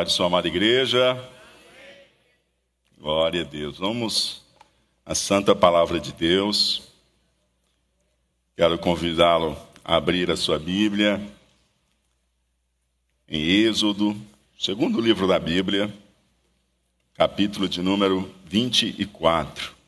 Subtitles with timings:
[0.00, 1.22] Pai de sua amada igreja.
[2.98, 3.76] Glória a Deus.
[3.76, 4.42] Vamos
[5.04, 6.88] à santa palavra de Deus.
[8.56, 11.20] Quero convidá-lo a abrir a sua Bíblia
[13.28, 14.16] em Êxodo,
[14.58, 15.92] segundo livro da Bíblia,
[17.12, 19.79] capítulo de número 24.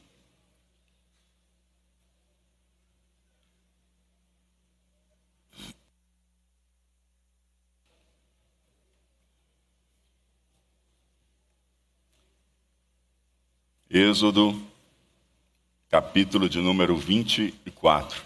[13.95, 14.59] Êxodo,
[15.91, 18.23] capítulo de número 24.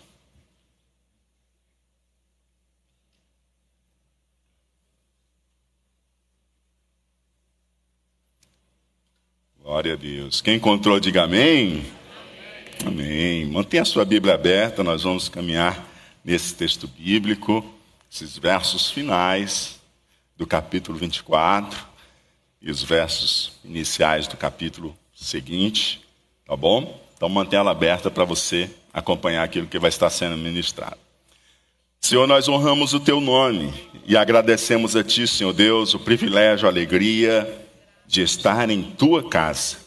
[9.61, 10.41] Glória a Deus.
[10.41, 11.85] Quem encontrou, diga amém.
[12.87, 13.05] Amém.
[13.05, 13.47] amém.
[13.47, 15.85] Mantenha a sua Bíblia aberta, nós vamos caminhar
[16.25, 17.75] nesse texto bíblico,
[18.09, 19.81] esses versos finais
[20.37, 21.85] do capítulo 24
[22.63, 26.01] e os versos iniciais do capítulo seguinte,
[26.47, 27.01] tá bom?
[27.17, 30.99] Então mantenha ela aberta para você acompanhar aquilo que vai estar sendo ministrado.
[32.01, 33.73] Senhor, nós honramos o teu nome
[34.07, 37.67] e agradecemos a ti, Senhor Deus, o privilégio, a alegria
[38.07, 39.79] de estar em tua casa,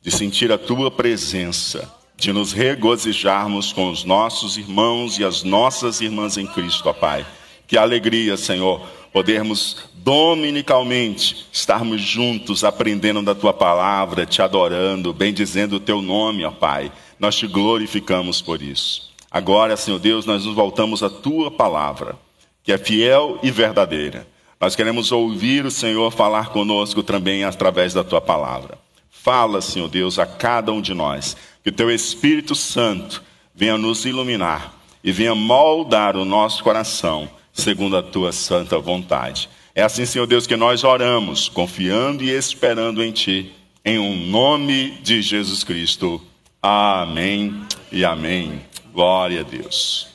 [0.00, 6.00] de sentir a tua presença, de nos regozijarmos com os nossos irmãos e as nossas
[6.00, 7.26] irmãs em Cristo, ó Pai.
[7.66, 15.80] Que alegria, Senhor, podermos dominicalmente estarmos juntos aprendendo da tua palavra, te adorando, bendizendo o
[15.80, 16.90] teu nome, ó Pai.
[17.18, 19.10] Nós te glorificamos por isso.
[19.30, 22.16] Agora, Senhor Deus, nós nos voltamos à tua palavra,
[22.64, 24.26] que é fiel e verdadeira.
[24.60, 28.78] Nós queremos ouvir o Senhor falar conosco também através da tua palavra.
[29.10, 33.22] Fala, Senhor Deus, a cada um de nós, que o teu Espírito Santo
[33.54, 34.74] venha nos iluminar
[35.04, 39.48] e venha moldar o nosso coração segundo a tua santa vontade.
[39.74, 43.52] É assim, Senhor Deus, que nós oramos, confiando e esperando em Ti,
[43.84, 46.20] em um nome de Jesus Cristo.
[46.62, 48.60] Amém e amém.
[48.92, 50.08] Glória a Deus.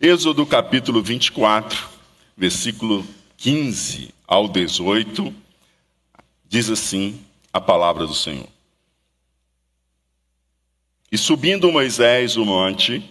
[0.00, 1.88] Êxodo capítulo 24,
[2.36, 3.06] versículo
[3.36, 5.32] 15 ao 18,
[6.48, 7.20] diz assim
[7.52, 8.48] a palavra do Senhor.
[11.10, 13.02] E subindo Moisés o monte,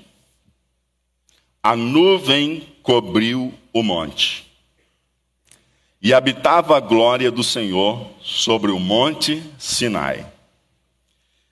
[1.63, 4.51] a nuvem cobriu o monte
[6.01, 10.25] e habitava a glória do Senhor sobre o monte Sinai.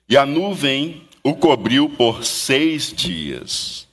[0.08, 3.86] E a nuvem o cobriu por seis dias.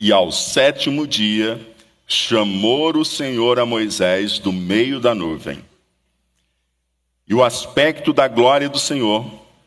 [0.00, 1.64] E ao sétimo dia
[2.08, 5.64] chamou o Senhor a Moisés do meio da nuvem.
[7.28, 9.24] E o aspecto da glória do Senhor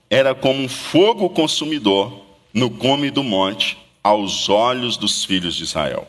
[0.10, 6.08] era como um fogo consumidor no cume do monte aos olhos dos filhos de Israel.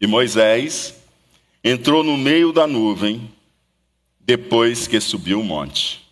[0.00, 0.94] E Moisés
[1.64, 3.30] entrou no meio da nuvem
[4.20, 6.06] depois que subiu o monte.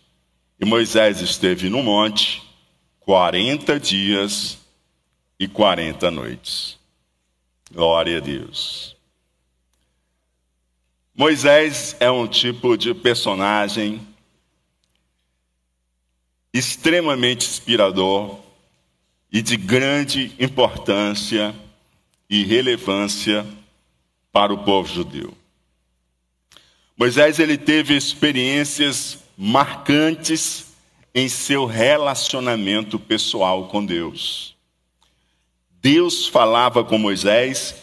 [0.59, 2.43] E Moisés esteve no monte
[2.99, 4.57] quarenta dias
[5.39, 6.77] e quarenta noites.
[7.71, 8.95] Glória a Deus.
[11.15, 14.05] Moisés é um tipo de personagem
[16.53, 18.39] extremamente inspirador
[19.31, 21.53] e de grande importância
[22.29, 23.45] e relevância
[24.31, 25.33] para o povo judeu.
[26.97, 30.67] Moisés ele teve experiências marcantes
[31.13, 34.55] em seu relacionamento pessoal com Deus.
[35.81, 37.75] Deus falava com Moisés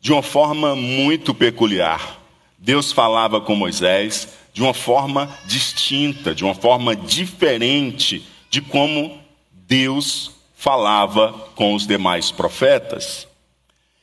[0.00, 2.20] de uma forma muito peculiar.
[2.58, 9.20] Deus falava com Moisés de uma forma distinta, de uma forma diferente de como
[9.52, 13.26] Deus falava com os demais profetas.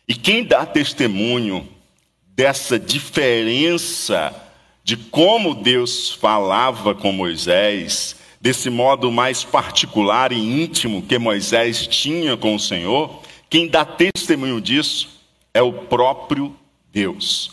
[0.07, 1.69] E quem dá testemunho
[2.35, 4.33] dessa diferença
[4.83, 12.35] de como Deus falava com Moisés, desse modo mais particular e íntimo que Moisés tinha
[12.35, 15.09] com o Senhor, quem dá testemunho disso
[15.53, 16.55] é o próprio
[16.91, 17.51] Deus.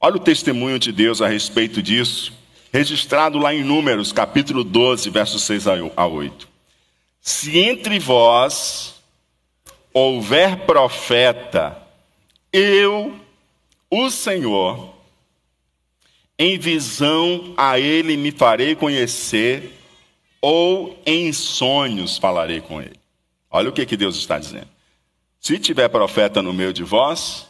[0.00, 2.32] Olha o testemunho de Deus a respeito disso,
[2.72, 5.66] registrado lá em Números, capítulo 12, versos 6
[5.96, 6.57] a 8.
[7.28, 8.94] Se entre vós
[9.92, 11.76] houver profeta,
[12.50, 13.20] eu,
[13.90, 14.94] o Senhor,
[16.38, 19.78] em visão a ele me farei conhecer,
[20.40, 22.98] ou em sonhos falarei com ele.
[23.50, 24.68] Olha o que, que Deus está dizendo.
[25.38, 27.46] Se tiver profeta no meio de vós,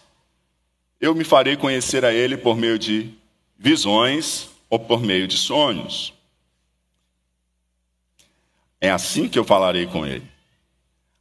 [1.00, 3.14] eu me farei conhecer a ele por meio de
[3.56, 6.17] visões ou por meio de sonhos.
[8.80, 10.24] É assim que eu falarei com ele.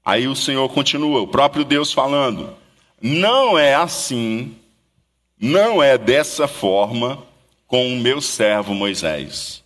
[0.04, 2.56] Aí o Senhor continua, o próprio Deus falando:
[3.02, 4.56] Não é assim,
[5.40, 7.24] não é dessa forma
[7.68, 9.64] com o meu servo Moisés,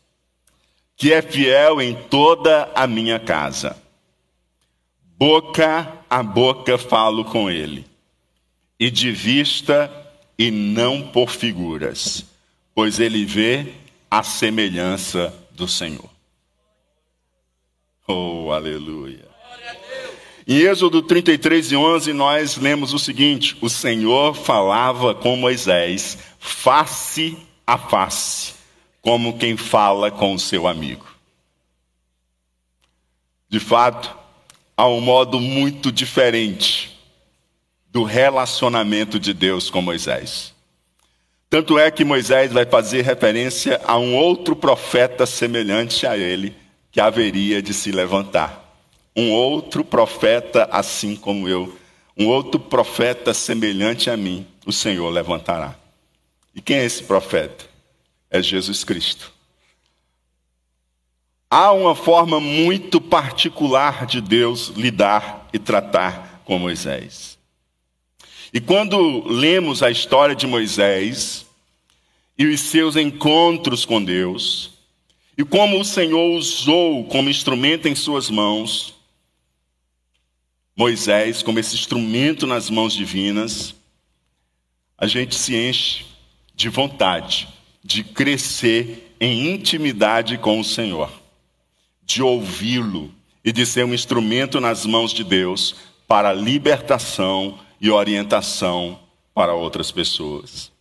[0.97, 3.77] que é fiel em toda a minha casa.
[5.17, 7.85] Boca a boca falo com ele,
[8.77, 9.89] e de vista
[10.37, 12.25] e não por figuras,
[12.75, 13.67] pois ele vê
[14.09, 16.10] a semelhança do Senhor.
[18.13, 19.25] Oh, aleluia.
[20.45, 27.37] Em Êxodo 33 e 11, nós lemos o seguinte: O Senhor falava com Moisés face
[27.65, 28.53] a face,
[29.01, 31.05] como quem fala com o seu amigo.
[33.47, 34.13] De fato,
[34.75, 36.99] há um modo muito diferente
[37.89, 40.53] do relacionamento de Deus com Moisés.
[41.49, 46.60] Tanto é que Moisés vai fazer referência a um outro profeta semelhante a ele
[46.91, 48.59] que haveria de se levantar.
[49.15, 51.77] Um outro profeta assim como eu,
[52.17, 55.75] um outro profeta semelhante a mim, o Senhor levantará.
[56.53, 57.65] E quem é esse profeta?
[58.29, 59.31] É Jesus Cristo.
[61.49, 67.37] Há uma forma muito particular de Deus lidar e tratar com Moisés.
[68.53, 71.45] E quando lemos a história de Moisés
[72.37, 74.71] e os seus encontros com Deus,
[75.37, 78.95] e como o Senhor usou como instrumento em suas mãos
[80.75, 83.75] Moisés, como esse instrumento nas mãos divinas,
[84.97, 86.05] a gente se enche
[86.55, 87.47] de vontade
[87.83, 91.11] de crescer em intimidade com o Senhor,
[92.03, 93.13] de ouvi-lo
[93.43, 95.75] e de ser um instrumento nas mãos de Deus
[96.07, 98.99] para libertação e orientação
[99.33, 100.71] para outras pessoas.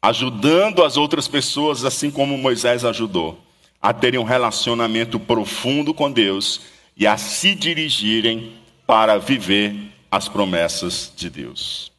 [0.00, 3.45] Ajudando as outras pessoas, assim como Moisés ajudou,
[3.86, 6.62] a terem um relacionamento profundo com Deus
[6.96, 9.76] e a se dirigirem para viver
[10.10, 11.92] as promessas de Deus.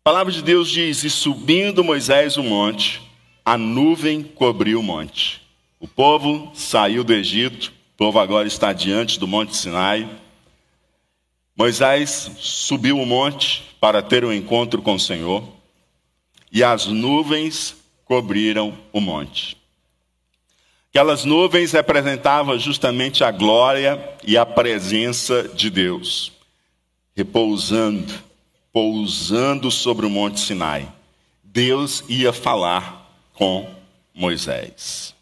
[0.00, 3.00] A palavra de Deus diz: E subindo Moisés o monte,
[3.44, 5.40] a nuvem cobriu o monte.
[5.78, 10.10] O povo saiu do Egito, o povo agora está diante do monte Sinai.
[11.56, 15.48] Moisés subiu o monte para ter um encontro com o Senhor,
[16.50, 19.62] e as nuvens cobriram o monte.
[20.94, 26.30] Aquelas nuvens representavam justamente a glória e a presença de Deus,
[27.16, 28.14] repousando
[28.72, 30.88] pousando sobre o Monte Sinai,
[31.42, 33.68] Deus ia falar com
[34.14, 35.14] Moisés.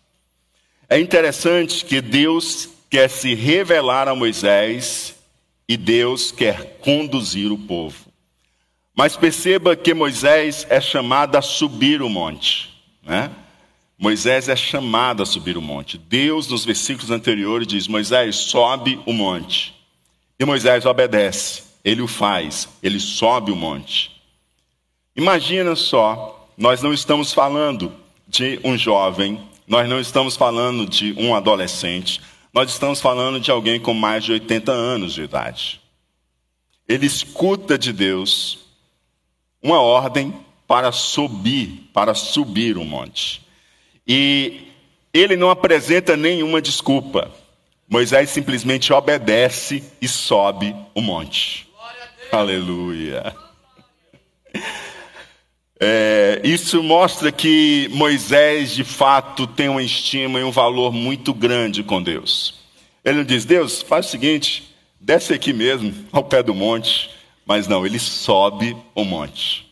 [0.90, 5.14] É interessante que Deus quer se revelar a Moisés
[5.66, 8.12] e Deus quer conduzir o povo.
[8.94, 12.70] Mas perceba que Moisés é chamado a subir o monte.
[13.02, 13.30] Né?
[14.02, 15.96] Moisés é chamado a subir o monte.
[15.96, 19.72] Deus, nos versículos anteriores, diz: Moisés, sobe o monte.
[20.38, 24.10] E Moisés obedece ele o faz, ele sobe o monte.
[25.16, 27.92] Imagina só, nós não estamos falando
[28.26, 32.20] de um jovem, nós não estamos falando de um adolescente,
[32.52, 35.80] nós estamos falando de alguém com mais de 80 anos de idade.
[36.88, 38.58] Ele escuta de Deus
[39.62, 40.34] uma ordem
[40.66, 43.42] para subir, para subir o monte.
[44.06, 44.68] E
[45.12, 47.30] ele não apresenta nenhuma desculpa.
[47.88, 51.68] Moisés simplesmente obedece e sobe o monte.
[52.30, 53.34] Aleluia.
[55.78, 61.82] É, isso mostra que Moisés, de fato, tem uma estima e um valor muito grande
[61.82, 62.54] com Deus.
[63.04, 67.10] Ele não diz, Deus, faz o seguinte, desce aqui mesmo, ao pé do monte.
[67.44, 69.66] Mas não, ele sobe o monte.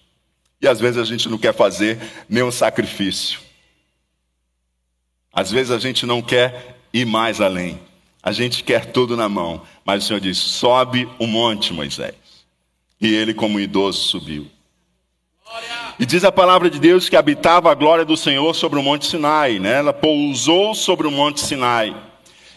[0.60, 3.40] E às vezes a gente não quer fazer nenhum sacrifício.
[5.32, 7.80] Às vezes a gente não quer ir mais além.
[8.22, 9.62] A gente quer tudo na mão.
[9.84, 12.14] Mas o Senhor diz: sobe o monte, Moisés.
[13.00, 14.46] E ele, como idoso, subiu.
[15.98, 19.06] E diz a palavra de Deus que habitava a glória do Senhor sobre o monte
[19.06, 19.78] Sinai, né?
[19.78, 21.94] Ela pousou sobre o monte Sinai.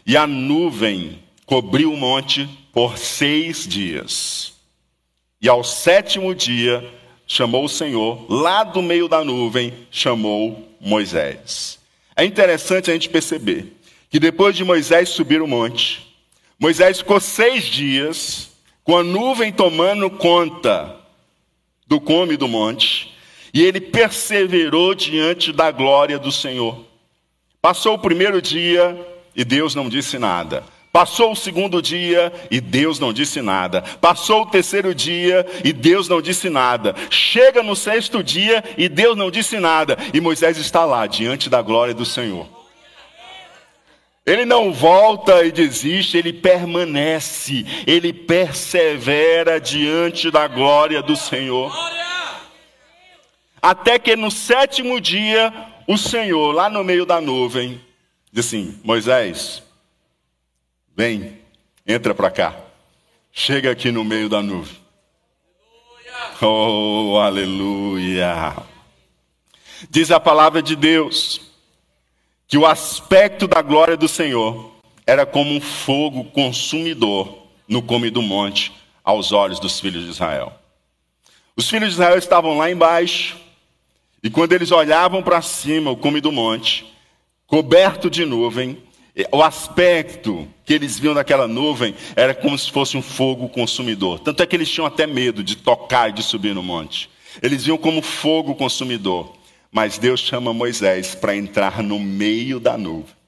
[0.06, 4.54] E a nuvem cobriu o monte por seis dias.
[5.42, 6.90] E ao sétimo dia,
[7.28, 11.80] chamou o Senhor, lá do meio da nuvem, chamou Moisés.
[12.16, 13.74] É interessante a gente perceber
[14.10, 16.16] que depois de Moisés subir o monte,
[16.60, 18.52] Moisés ficou seis dias
[18.84, 20.96] com a nuvem tomando conta
[21.88, 23.14] do cume do monte,
[23.54, 26.84] e ele perseverou diante da glória do Senhor.
[27.62, 28.98] Passou o primeiro dia
[29.36, 30.64] e Deus não disse nada.
[30.94, 33.82] Passou o segundo dia e Deus não disse nada.
[34.00, 36.94] Passou o terceiro dia e Deus não disse nada.
[37.10, 39.98] Chega no sexto dia e Deus não disse nada.
[40.14, 42.48] E Moisés está lá, diante da glória do Senhor.
[44.24, 51.76] Ele não volta e desiste, ele permanece, ele persevera diante da glória do Senhor.
[53.60, 55.52] Até que no sétimo dia,
[55.88, 57.82] o Senhor, lá no meio da nuvem,
[58.32, 59.63] disse assim: Moisés,
[60.96, 61.40] vem,
[61.86, 62.56] entra para cá.
[63.32, 64.78] Chega aqui no meio da nuvem.
[66.42, 68.56] Oh, aleluia.
[69.90, 71.42] Diz a palavra de Deus
[72.48, 74.72] que o aspecto da glória do Senhor
[75.08, 78.72] era como um fogo consumidor no cume do monte
[79.04, 80.54] aos olhos dos filhos de Israel.
[81.56, 83.38] Os filhos de Israel estavam lá embaixo,
[84.22, 86.86] e quando eles olhavam para cima, o cume do monte,
[87.48, 88.83] coberto de nuvem,
[89.32, 94.20] o aspecto que eles viam daquela nuvem era como se fosse um fogo consumidor.
[94.20, 97.10] Tanto é que eles tinham até medo de tocar e de subir no monte.
[97.42, 99.36] Eles viam como fogo consumidor.
[99.72, 103.24] Mas Deus chama Moisés para entrar no meio da nuvem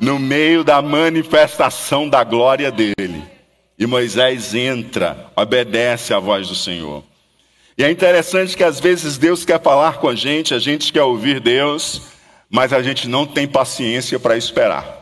[0.00, 3.22] no meio da manifestação da glória dele.
[3.78, 7.04] E Moisés entra, obedece à voz do Senhor.
[7.76, 11.02] E é interessante que às vezes Deus quer falar com a gente, a gente quer
[11.02, 12.02] ouvir Deus,
[12.50, 14.98] mas a gente não tem paciência para esperar.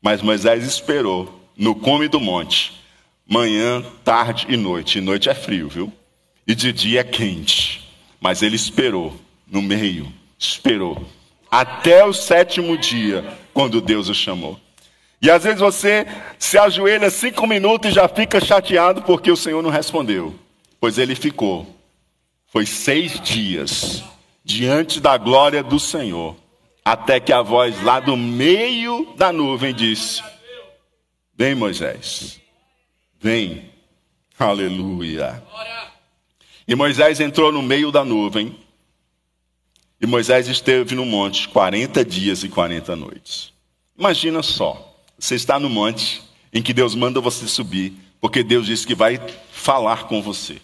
[0.00, 2.80] Mas Moisés esperou no cume do monte,
[3.26, 4.98] manhã, tarde e noite.
[4.98, 5.92] E noite é frio, viu?
[6.46, 7.92] E de dia é quente.
[8.20, 9.14] Mas ele esperou
[9.46, 11.04] no meio, esperou
[11.50, 14.58] até o sétimo dia, quando Deus o chamou.
[15.20, 16.06] E às vezes você
[16.38, 20.34] se ajoelha cinco minutos e já fica chateado porque o Senhor não respondeu.
[20.80, 21.66] Pois ele ficou.
[22.46, 24.02] Foi seis dias
[24.44, 26.36] diante da glória do Senhor,
[26.84, 30.22] até que a voz lá do meio da nuvem disse:
[31.34, 32.40] Vem, Moisés,
[33.20, 33.70] vem.
[34.38, 35.42] Aleluia.
[36.66, 38.58] E Moisés entrou no meio da nuvem
[40.00, 43.52] e Moisés esteve no monte 40 dias e 40 noites.
[43.96, 46.20] Imagina só, você está no monte
[46.52, 49.20] em que Deus manda você subir, porque Deus disse que vai
[49.52, 50.60] falar com você.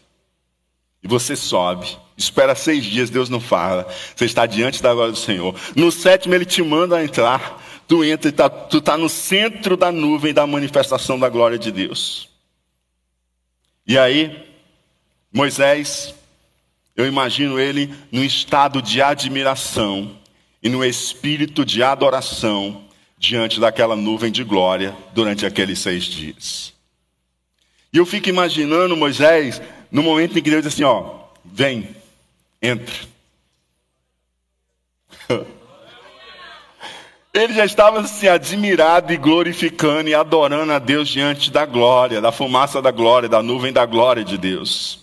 [1.02, 3.88] E você sobe, espera seis dias, Deus não fala.
[4.14, 5.54] Você está diante da glória do Senhor.
[5.74, 7.64] No sétimo, Ele te manda entrar.
[7.86, 11.72] Tu entra e tá, tu está no centro da nuvem da manifestação da glória de
[11.72, 12.28] Deus.
[13.86, 14.46] E aí,
[15.32, 16.14] Moisés
[16.98, 20.18] eu imagino ele num estado de admiração
[20.60, 26.74] e no espírito de adoração diante daquela nuvem de glória durante aqueles seis dias.
[27.92, 31.88] E eu fico imaginando Moisés no momento em que Deus diz assim: ó, vem,
[32.60, 32.94] entra.
[37.32, 42.32] Ele já estava assim, admirado e glorificando e adorando a Deus diante da glória, da
[42.32, 45.00] fumaça da glória, da nuvem da glória de Deus.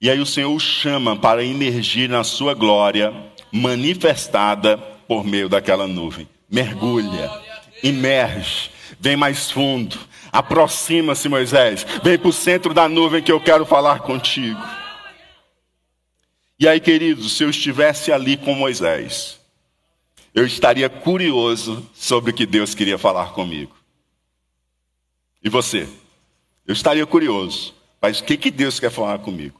[0.00, 3.14] E aí o Senhor o chama para emergir na sua glória,
[3.52, 6.26] manifestada por meio daquela nuvem.
[6.50, 7.30] Mergulha,
[7.82, 9.98] emerge, vem mais fundo,
[10.32, 14.60] aproxima-se, Moisés, vem para o centro da nuvem que eu quero falar contigo.
[16.60, 19.40] E aí, queridos, se eu estivesse ali com Moisés,
[20.34, 23.74] eu estaria curioso sobre o que Deus queria falar comigo.
[25.42, 25.88] E você?
[26.66, 27.74] Eu estaria curioso.
[27.98, 29.58] Mas o que, que Deus quer falar comigo?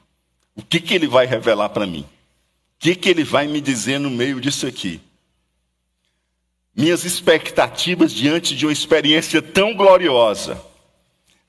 [0.54, 2.02] O que, que ele vai revelar para mim?
[2.02, 2.06] O
[2.78, 5.00] que, que ele vai me dizer no meio disso aqui?
[6.76, 10.62] Minhas expectativas diante de uma experiência tão gloriosa,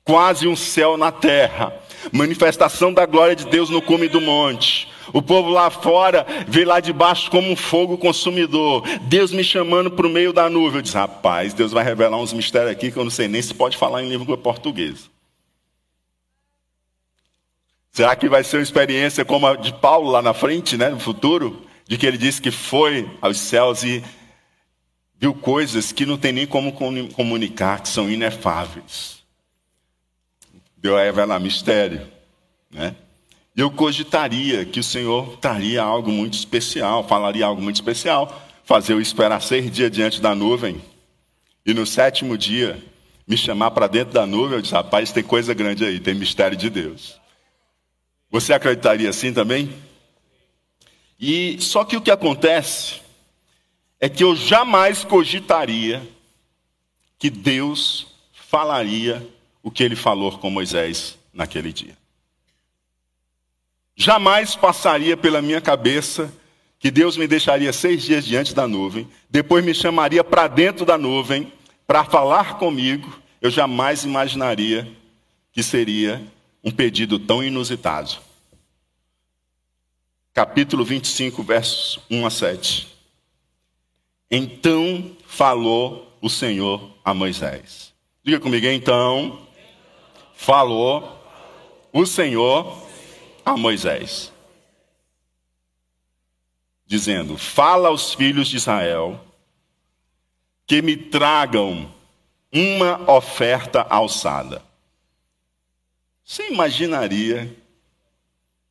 [0.06, 1.78] quase um céu na terra,
[2.12, 4.88] manifestação da glória de Deus no cume do monte.
[5.14, 8.84] O povo lá fora vê lá de baixo como um fogo consumidor.
[9.04, 10.78] Deus me chamando para o meio da nuvem.
[10.78, 13.54] Eu disse, rapaz, Deus vai revelar uns mistérios aqui que eu não sei nem se
[13.54, 15.10] pode falar em língua portuguesa.
[17.92, 21.00] Será que vai ser uma experiência como a de Paulo lá na frente, né, no
[21.00, 21.62] futuro?
[21.86, 24.02] De que ele disse que foi aos céus e
[25.20, 29.21] viu coisas que não tem nem como comunicar, que são inefáveis.
[30.82, 32.10] Deu a revelar mistério,
[32.72, 32.96] né?
[33.56, 39.02] Eu cogitaria que o Senhor traria algo muito especial, falaria algo muito especial, fazer eu
[39.02, 40.82] esperar seis dias diante da nuvem
[41.66, 42.82] e no sétimo dia
[43.28, 44.56] me chamar para dentro da nuvem.
[44.56, 47.20] Eu disse, rapaz, tem coisa grande aí, tem mistério de Deus.
[48.32, 49.72] Você acreditaria assim também?
[51.20, 53.02] E só que o que acontece
[54.00, 56.02] é que eu jamais cogitaria
[57.20, 59.22] que Deus falaria
[59.64, 61.98] o que ele falou com Moisés naquele dia.
[63.96, 66.34] Jamais passaria pela minha cabeça
[66.80, 70.98] que Deus me deixaria seis dias diante da nuvem, depois me chamaria para dentro da
[70.98, 71.54] nuvem
[71.86, 73.22] para falar comigo.
[73.40, 74.92] Eu jamais imaginaria
[75.52, 76.22] que seria
[76.64, 78.18] um pedido tão inusitado.
[80.34, 82.88] Capítulo 25, versos 1 a 7.
[84.30, 87.94] Então falou o Senhor a Moisés.
[88.24, 89.46] Diga comigo, então
[90.42, 91.20] falou
[91.94, 92.76] o Senhor
[93.46, 94.34] a Moisés,
[96.88, 99.24] dizendo: Fala aos filhos de Israel
[100.66, 101.94] que me tragam
[102.52, 104.64] uma oferta alçada.
[106.26, 107.56] Você imaginaria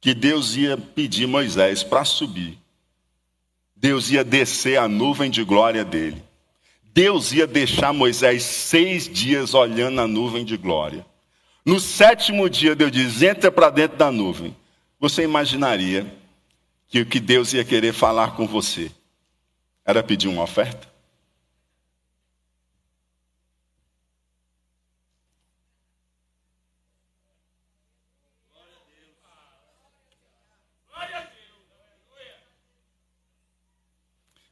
[0.00, 2.58] que Deus ia pedir Moisés para subir?
[3.76, 6.22] Deus ia descer a nuvem de glória dele.
[6.82, 11.06] Deus ia deixar Moisés seis dias olhando a nuvem de glória.
[11.64, 14.56] No sétimo dia, Deus diz: entra para dentro da nuvem.
[14.98, 16.12] Você imaginaria
[16.88, 18.90] que o que Deus ia querer falar com você
[19.84, 20.88] era pedir uma oferta?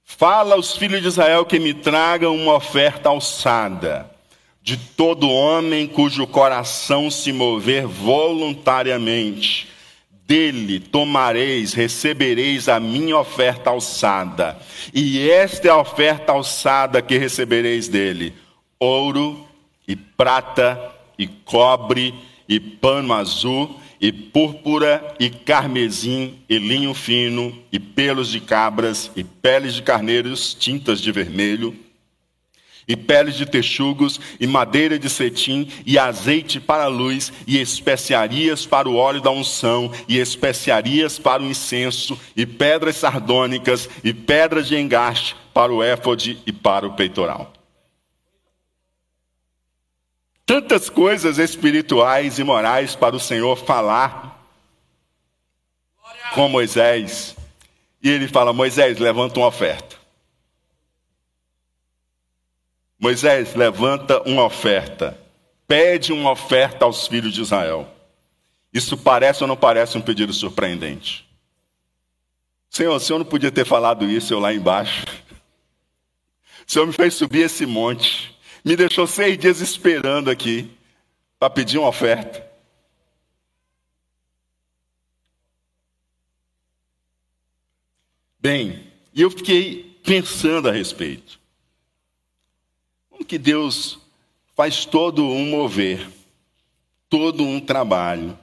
[0.05, 4.18] Fala aos filhos de Israel que me tragam uma oferta alçada
[4.69, 9.67] de todo homem cujo coração se mover voluntariamente.
[10.27, 14.61] Dele tomareis, recebereis a minha oferta alçada.
[14.93, 18.35] E esta é a oferta alçada que recebereis dele:
[18.79, 19.49] ouro
[19.87, 20.79] e prata
[21.19, 22.13] e cobre
[22.47, 29.25] e pano azul e púrpura, e carmesim, e linho fino, e pelos de cabras, e
[29.25, 31.75] peles de carneiros, tintas de vermelho,
[32.89, 38.65] e peles de texugos, e madeira de cetim, e azeite para a luz, e especiarias
[38.65, 44.67] para o óleo da unção, e especiarias para o incenso, e pedras sardônicas, e pedras
[44.67, 47.53] de engaste para o éfode e para o peitoral
[50.49, 54.43] tantas coisas espirituais e morais para o Senhor falar
[56.33, 57.37] com Moisés.
[58.03, 59.98] E ele fala: Moisés, levanta uma oferta.
[62.99, 65.17] Moisés, levanta uma oferta.
[65.67, 67.89] Pede uma oferta aos filhos de Israel.
[68.73, 71.29] Isso parece ou não parece um pedido surpreendente?
[72.69, 75.05] Senhor, o Senhor não podia ter falado isso eu lá embaixo.
[76.67, 78.37] O Senhor me fez subir esse monte.
[78.65, 80.71] Me deixou seis dias esperando aqui
[81.39, 82.47] para pedir uma oferta.
[88.41, 91.38] Bem, e eu fiquei pensando a respeito.
[93.29, 93.99] Que Deus
[94.57, 96.09] faz todo um mover,
[97.11, 98.39] todo um trabalho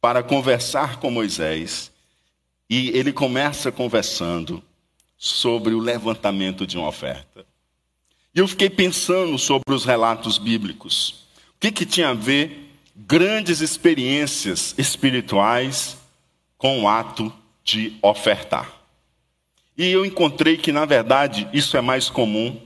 [0.00, 1.92] para conversar com Moisés,
[2.68, 4.60] e ele começa conversando
[5.16, 7.46] sobre o levantamento de uma oferta.
[8.34, 11.26] E eu fiquei pensando sobre os relatos bíblicos.
[11.54, 15.96] O que, que tinha a ver grandes experiências espirituais
[16.58, 18.72] com o ato de ofertar?
[19.78, 22.60] E eu encontrei que, na verdade, isso é mais comum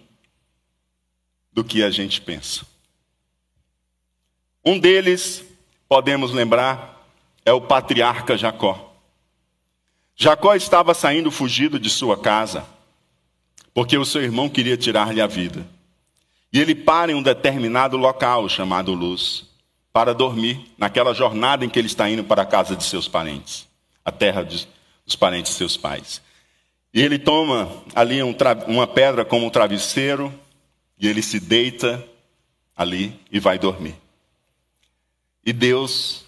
[1.54, 2.66] do que a gente pensa.
[4.64, 5.44] Um deles,
[5.88, 7.08] podemos lembrar,
[7.44, 8.92] é o patriarca Jacó.
[10.16, 12.66] Jacó estava saindo fugido de sua casa
[13.74, 15.66] porque o seu irmão queria tirar-lhe a vida.
[16.52, 19.44] E ele para em um determinado local chamado Luz
[19.92, 23.68] para dormir naquela jornada em que ele está indo para a casa de seus parentes,
[24.04, 26.22] a terra dos parentes de seus pais.
[26.92, 28.34] E ele toma ali um
[28.68, 30.32] uma pedra como travesseiro
[30.98, 32.04] e ele se deita
[32.76, 33.94] ali e vai dormir.
[35.44, 36.24] E Deus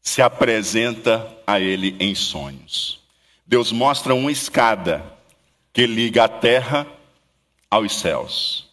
[0.00, 3.00] se apresenta a ele em sonhos.
[3.46, 5.04] Deus mostra uma escada
[5.72, 6.86] que liga a terra
[7.70, 8.68] aos céus.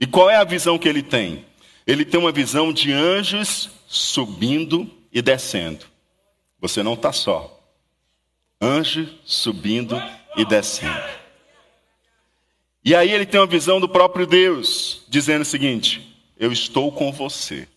[0.00, 1.44] E qual é a visão que ele tem?
[1.86, 5.86] Ele tem uma visão de anjos subindo e descendo.
[6.60, 7.60] Você não está só.
[8.60, 10.00] Anjo subindo
[10.36, 11.21] e descendo.
[12.84, 17.12] E aí ele tem uma visão do próprio Deus, dizendo o seguinte: Eu estou com
[17.12, 17.68] você.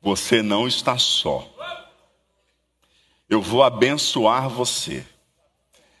[0.00, 1.50] Você não está só.
[3.28, 5.04] Eu vou abençoar você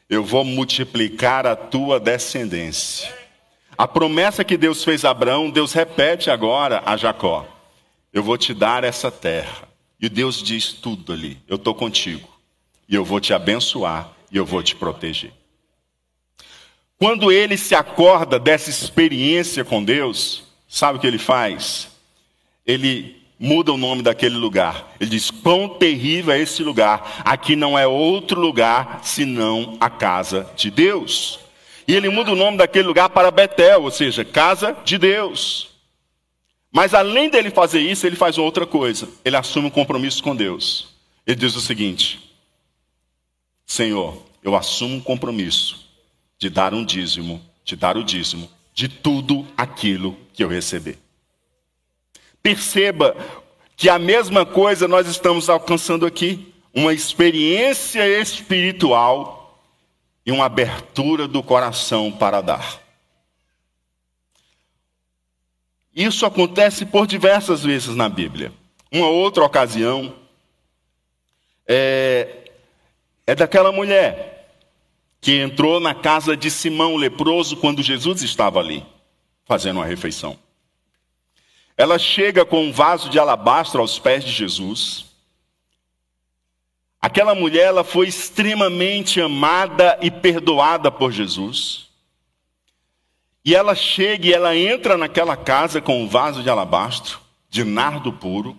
[0.08, 3.12] eu vou multiplicar a tua descendência.
[3.76, 7.46] A promessa que Deus fez a Abraão, Deus repete agora a Jacó:
[8.12, 9.68] Eu vou te dar essa terra.
[10.00, 12.28] E Deus diz tudo ali: Eu estou contigo.
[12.88, 14.12] E eu vou te abençoar.
[14.30, 15.32] E eu vou te proteger.
[16.98, 21.88] Quando ele se acorda dessa experiência com Deus, sabe o que ele faz?
[22.66, 24.94] Ele muda o nome daquele lugar.
[24.98, 27.22] Ele diz: Quão terrível é esse lugar!
[27.24, 31.38] Aqui não é outro lugar senão a casa de Deus.
[31.86, 35.68] E ele muda o nome daquele lugar para Betel, ou seja, casa de Deus.
[36.72, 39.08] Mas além dele fazer isso, ele faz outra coisa.
[39.24, 40.88] Ele assume um compromisso com Deus.
[41.26, 42.34] Ele diz o seguinte:
[43.66, 45.85] Senhor, eu assumo um compromisso
[46.38, 50.98] de dar um dízimo, de dar o dízimo de tudo aquilo que eu receber.
[52.42, 53.16] Perceba
[53.74, 56.52] que a mesma coisa nós estamos alcançando aqui.
[56.74, 59.58] uma experiência espiritual
[60.26, 62.82] e uma abertura do coração para dar.
[65.94, 68.52] Isso acontece por diversas vezes na Bíblia.
[68.92, 70.14] Uma outra ocasião
[71.66, 72.50] é,
[73.26, 74.35] é daquela mulher
[75.26, 78.86] que entrou na casa de Simão leproso quando Jesus estava ali,
[79.44, 80.38] fazendo uma refeição.
[81.76, 85.06] Ela chega com um vaso de alabastro aos pés de Jesus.
[87.02, 91.88] Aquela mulher ela foi extremamente amada e perdoada por Jesus.
[93.44, 97.18] E ela chega e ela entra naquela casa com um vaso de alabastro,
[97.50, 98.56] de nardo puro.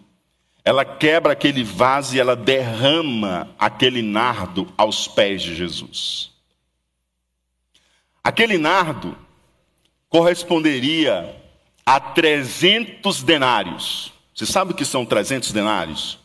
[0.66, 6.36] Ela quebra aquele vaso e ela derrama aquele nardo aos pés de Jesus.
[8.28, 9.18] Aquele nardo
[10.10, 11.36] corresponderia
[11.86, 14.12] a 300 denários.
[14.36, 16.20] Você sabe o que são 300 denários?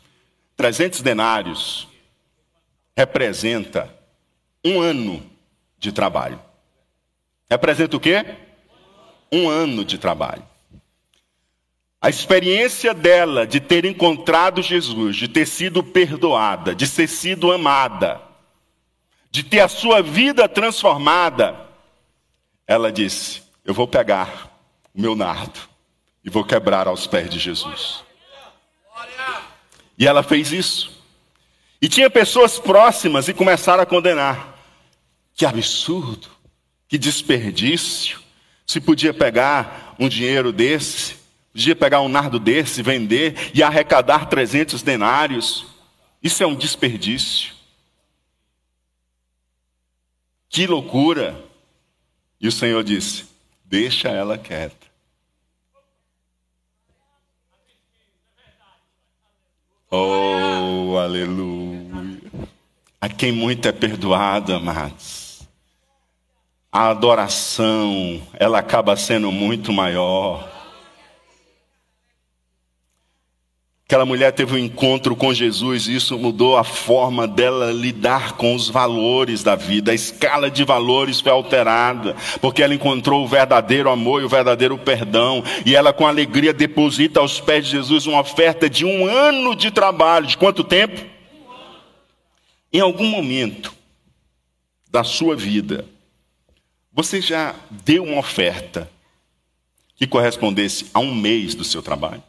[0.57, 1.87] 300 denários
[2.97, 3.93] representa
[4.65, 5.23] um ano
[5.77, 6.39] de trabalho.
[7.49, 8.25] Representa o quê?
[9.33, 10.43] um ano de trabalho.
[11.99, 18.21] A experiência dela de ter encontrado Jesus, de ter sido perdoada, de ter sido amada,
[19.31, 21.62] de ter a sua vida transformada,
[22.67, 24.51] ela disse: Eu vou pegar
[24.93, 25.59] o meu nardo
[26.23, 28.03] e vou quebrar aos pés de Jesus.
[29.97, 30.91] E ela fez isso.
[31.81, 34.57] E tinha pessoas próximas e começaram a condenar.
[35.33, 36.27] Que absurdo,
[36.87, 38.21] que desperdício.
[38.65, 41.15] Se podia pegar um dinheiro desse,
[41.51, 45.65] podia pegar um nardo desse, vender e arrecadar 300 denários.
[46.21, 47.53] Isso é um desperdício.
[50.49, 51.52] Que loucura!
[52.43, 53.25] E o Senhor disse:
[53.65, 54.85] Deixa ela quieta.
[59.89, 62.31] Oh, aleluia.
[63.01, 65.23] A quem muito é perdoado, amados
[66.73, 70.51] a adoração ela acaba sendo muito maior.
[73.85, 78.55] Aquela mulher teve um encontro com Jesus e isso mudou a forma dela lidar com
[78.55, 79.91] os valores da vida.
[79.91, 84.77] A escala de valores foi alterada, porque ela encontrou o verdadeiro amor e o verdadeiro
[84.77, 85.43] perdão.
[85.65, 89.69] E ela, com alegria, deposita aos pés de Jesus uma oferta de um ano de
[89.69, 90.27] trabalho.
[90.27, 91.05] De quanto tempo?
[92.71, 93.73] Em algum momento
[94.89, 95.85] da sua vida,
[96.91, 98.89] você já deu uma oferta
[99.95, 102.23] que correspondesse a um mês do seu trabalho?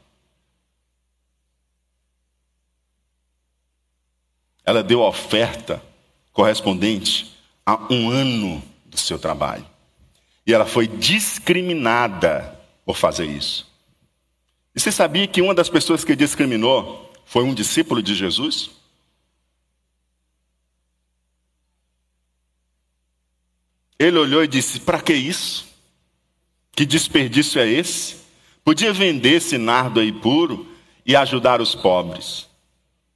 [4.65, 5.83] Ela deu a oferta
[6.33, 9.67] correspondente a um ano do seu trabalho.
[10.47, 13.67] E ela foi discriminada por fazer isso.
[14.75, 18.71] E você sabia que uma das pessoas que discriminou foi um discípulo de Jesus?
[23.99, 25.67] Ele olhou e disse: Para que isso?
[26.73, 28.17] Que desperdício é esse?
[28.65, 30.67] Podia vender esse nardo aí puro
[31.07, 32.49] e ajudar os pobres.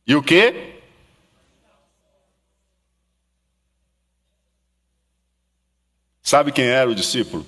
[0.07, 0.78] E o quê?
[6.29, 7.47] Sabe quem era o discípulo?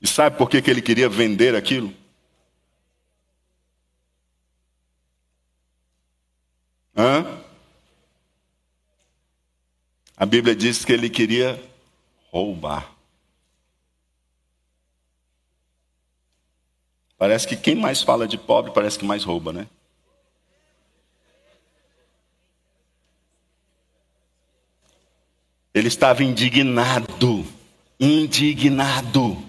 [0.00, 1.94] E sabe por que, que ele queria vender aquilo?
[6.96, 7.44] Hã?
[10.16, 11.62] A Bíblia diz que ele queria
[12.30, 12.90] roubar.
[17.18, 19.68] Parece que quem mais fala de pobre parece que mais rouba, né?
[25.74, 27.46] Ele estava indignado,
[27.98, 29.42] indignado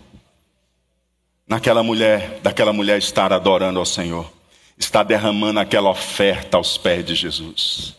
[1.45, 4.31] naquela mulher, daquela mulher estar adorando ao Senhor,
[4.77, 7.95] está derramando aquela oferta aos pés de Jesus.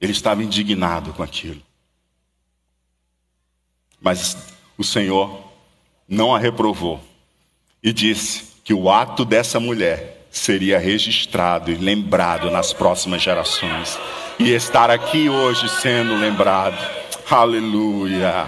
[0.00, 1.62] Ele estava indignado com aquilo.
[4.00, 5.42] Mas o Senhor
[6.08, 7.00] não a reprovou
[7.82, 13.98] e disse que o ato dessa mulher seria registrado e lembrado nas próximas gerações
[14.38, 16.78] e estar aqui hoje sendo lembrado.
[17.28, 18.46] Aleluia.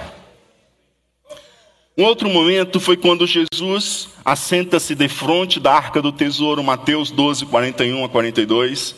[1.97, 7.47] Um outro momento foi quando Jesus assenta-se de frente da arca do tesouro, Mateus 12,
[7.47, 8.95] 41 a 42.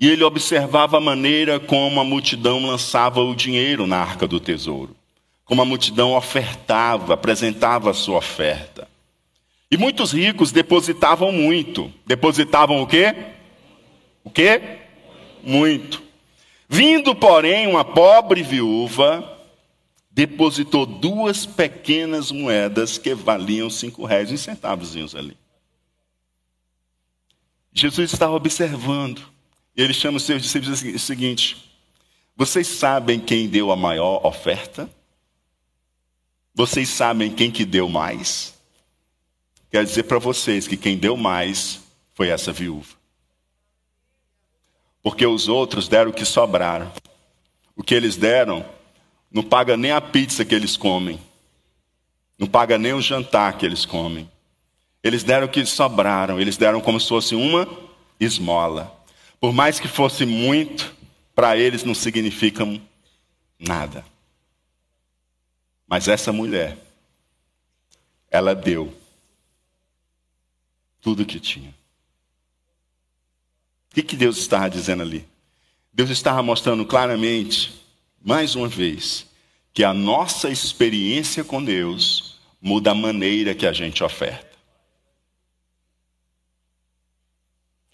[0.00, 4.96] E ele observava a maneira como a multidão lançava o dinheiro na arca do tesouro.
[5.44, 8.88] Como a multidão ofertava, apresentava a sua oferta.
[9.70, 11.92] E muitos ricos depositavam muito.
[12.06, 13.14] Depositavam o quê?
[14.24, 14.60] O quê?
[15.44, 16.09] Muito.
[16.72, 19.38] Vindo, porém, uma pobre viúva,
[20.10, 25.36] depositou duas pequenas moedas que valiam cinco reais, uns centavos ali.
[27.72, 29.30] Jesus estava observando
[29.76, 31.72] ele chama os seus discípulos e diz o seguinte:
[32.36, 34.90] Vocês sabem quem deu a maior oferta?
[36.54, 38.54] Vocês sabem quem que deu mais?
[39.70, 41.80] Quer dizer para vocês que quem deu mais
[42.12, 42.99] foi essa viúva.
[45.02, 46.92] Porque os outros deram o que sobraram.
[47.74, 48.64] O que eles deram
[49.30, 51.20] não paga nem a pizza que eles comem.
[52.38, 54.30] Não paga nem o jantar que eles comem.
[55.02, 56.38] Eles deram o que sobraram.
[56.38, 57.66] Eles deram como se fosse uma
[58.18, 58.94] esmola.
[59.40, 60.94] Por mais que fosse muito,
[61.34, 62.80] para eles não significam
[63.58, 64.04] nada.
[65.86, 66.76] Mas essa mulher,
[68.30, 68.94] ela deu
[71.00, 71.74] tudo o que tinha.
[73.90, 75.26] O que, que Deus estava dizendo ali?
[75.92, 77.72] Deus estava mostrando claramente,
[78.24, 79.26] mais uma vez,
[79.74, 84.48] que a nossa experiência com Deus muda a maneira que a gente oferta.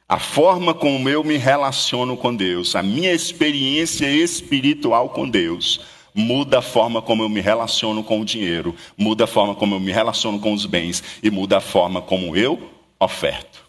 [0.08, 5.80] A forma como eu me relaciono com Deus, a minha experiência espiritual com Deus,
[6.14, 9.80] muda a forma como eu me relaciono com o dinheiro, muda a forma como eu
[9.80, 13.65] me relaciono com os bens e muda a forma como eu oferto.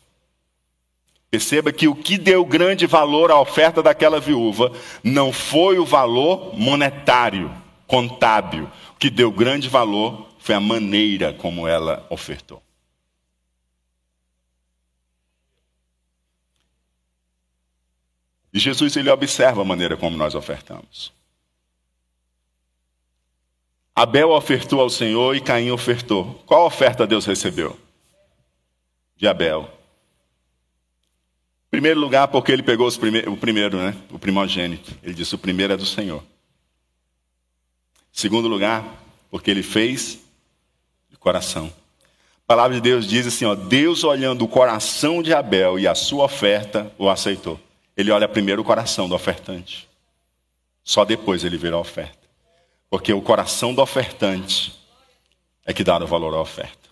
[1.29, 4.71] Perceba que o que deu grande valor à oferta daquela viúva
[5.03, 7.53] não foi o valor monetário,
[7.85, 8.69] contábil.
[8.91, 12.63] O que deu grande valor foi a maneira como ela ofertou.
[18.53, 21.13] E Jesus ele observa a maneira como nós ofertamos.
[23.93, 26.41] Abel ofertou ao Senhor e Caim ofertou.
[26.45, 27.77] Qual oferta Deus recebeu?
[29.17, 29.76] De Abel.
[31.69, 33.95] Primeiro lugar, porque ele pegou prime o primeiro, né?
[34.09, 34.93] O primogênito.
[35.03, 36.23] Ele disse: o primeiro é do Senhor.
[38.11, 38.83] Segundo lugar,
[39.29, 40.19] porque ele fez
[41.09, 41.71] de coração.
[42.43, 45.93] A palavra de Deus diz assim: ó, Deus olhando o coração de Abel e a
[45.93, 47.59] sua oferta, o aceitou.
[47.95, 49.89] Ele olha primeiro o coração do ofertante.
[50.83, 52.17] Só depois ele vira a oferta.
[52.89, 54.73] Porque o coração do ofertante
[55.65, 56.86] é que dá o valor à oferta.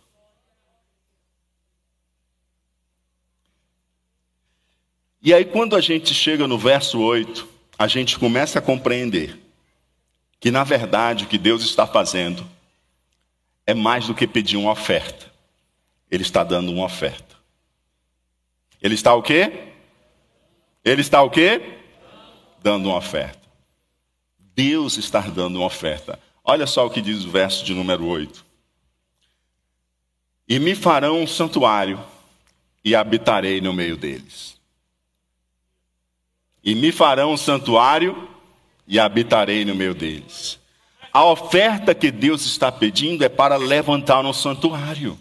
[5.26, 7.48] E aí, quando a gente chega no verso 8,
[7.80, 9.36] a gente começa a compreender
[10.40, 12.48] que, na verdade, o que Deus está fazendo
[13.66, 15.34] é mais do que pedir uma oferta.
[16.12, 17.36] Ele está dando uma oferta.
[18.80, 19.52] Ele está o quê?
[20.84, 21.80] Ele está o quê?
[22.62, 23.50] Dando uma oferta.
[24.38, 26.20] Deus está dando uma oferta.
[26.44, 28.46] Olha só o que diz o verso de número 8.
[30.48, 32.00] E me farão um santuário
[32.84, 34.56] e habitarei no meio deles.
[36.66, 38.28] E me farão um santuário
[38.88, 40.60] e habitarei no meio deles.
[41.14, 45.18] A oferta que Deus está pedindo é para levantar um santuário.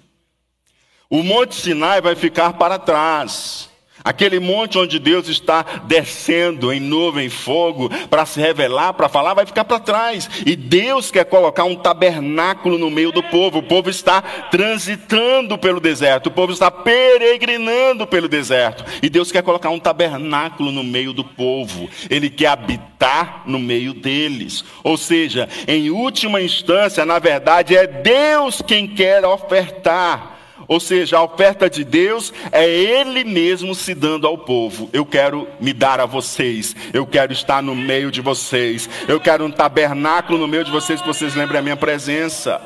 [1.09, 3.71] O Monte Sinai vai ficar para trás.
[4.05, 9.47] Aquele monte onde Deus está descendo em nuvem, fogo, para se revelar, para falar, vai
[9.47, 10.29] ficar para trás.
[10.45, 13.61] E Deus quer colocar um tabernáculo no meio do povo.
[13.61, 18.85] O povo está transitando pelo deserto, o povo está peregrinando pelo deserto.
[19.03, 21.89] E Deus quer colocar um tabernáculo no meio do povo.
[22.11, 24.63] Ele quer habitar no meio deles.
[24.83, 30.34] Ou seja, em última instância, na verdade, é Deus quem quer ofertar
[30.67, 34.89] ou seja, a oferta de Deus é Ele mesmo se dando ao povo.
[34.93, 39.45] Eu quero me dar a vocês, eu quero estar no meio de vocês, eu quero
[39.45, 42.61] um tabernáculo no meio de vocês, que vocês lembrem a minha presença.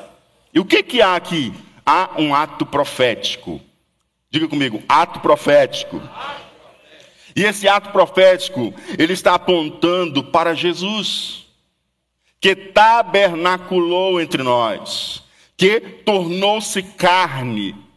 [0.52, 1.52] E o que, que há aqui?
[1.84, 3.60] Há um ato profético.
[4.30, 6.00] Diga comigo, ato profético.
[7.34, 11.46] E esse ato profético, ele está apontando para Jesus,
[12.40, 15.22] que tabernaculou entre nós,
[15.56, 17.87] que tornou-se carne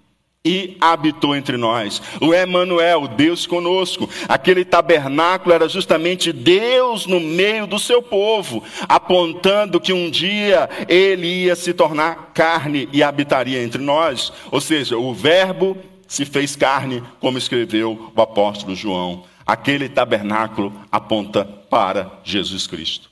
[0.44, 2.02] e habitou entre nós.
[2.20, 4.10] O Emanuel, Deus conosco.
[4.28, 11.28] Aquele tabernáculo era justamente Deus no meio do seu povo, apontando que um dia ele
[11.46, 14.34] ia se tornar carne e habitaria entre nós.
[14.50, 15.78] Ou seja, o verbo
[16.08, 19.24] se fez carne, como escreveu o apóstolo João.
[19.46, 23.10] Aquele tabernáculo aponta para Jesus Cristo.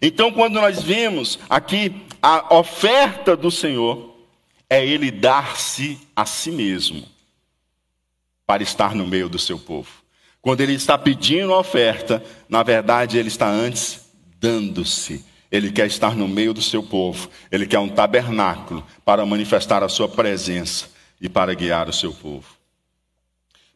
[0.00, 4.09] Então, quando nós vimos aqui a oferta do Senhor,
[4.70, 7.04] é ele dar-se a si mesmo
[8.46, 9.90] para estar no meio do seu povo.
[10.40, 15.24] Quando ele está pedindo a oferta, na verdade ele está antes dando-se.
[15.50, 17.28] Ele quer estar no meio do seu povo.
[17.50, 20.88] Ele quer um tabernáculo para manifestar a sua presença
[21.20, 22.46] e para guiar o seu povo.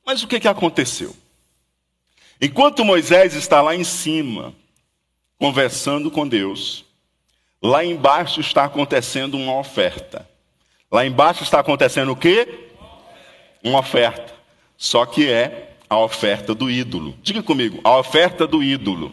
[0.07, 1.14] Mas o que, que aconteceu?
[2.40, 4.54] Enquanto Moisés está lá em cima,
[5.38, 6.85] conversando com Deus,
[7.61, 10.28] lá embaixo está acontecendo uma oferta.
[10.94, 12.68] Lá embaixo está acontecendo o quê?
[13.64, 14.33] Uma oferta.
[14.76, 17.18] Só que é a oferta do ídolo.
[17.20, 19.12] Diga comigo, a oferta do ídolo.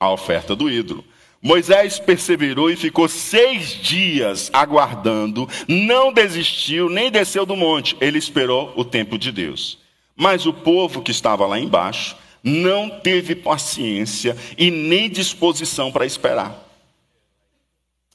[0.00, 1.04] A oferta do ídolo.
[1.42, 8.72] Moisés perseverou e ficou seis dias aguardando, não desistiu nem desceu do monte, ele esperou
[8.74, 9.78] o tempo de Deus.
[10.16, 16.66] Mas o povo que estava lá embaixo não teve paciência e nem disposição para esperar.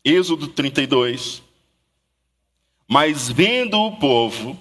[0.03, 1.45] Êxodo 32.
[2.87, 4.57] Mas vendo o povo,